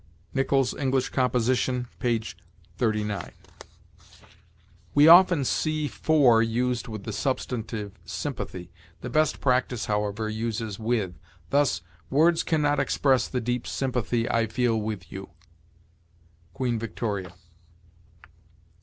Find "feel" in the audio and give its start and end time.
14.47-14.75